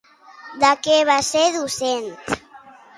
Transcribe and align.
De 0.63 0.71
què 0.89 0.97
va 1.11 1.19
ser 1.29 1.45
docent? 1.61 2.13